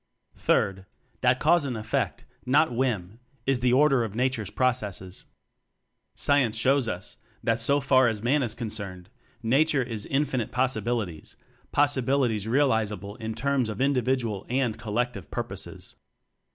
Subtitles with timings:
[0.37, 0.87] Third:
[1.21, 5.25] That cause and effect, not whim, is the order of Nature's pro cesses.
[6.15, 9.11] Science shows us that, so far as Man is concerned,
[9.43, 11.35] Nature is infinite poten tialities;
[11.71, 15.93] potentialities realizable in terms of individual and collective pur poses.